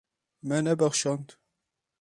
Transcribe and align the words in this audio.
Me 0.47 0.57
nebexşand. 0.63 1.27